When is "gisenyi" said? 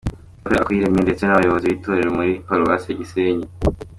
2.99-3.45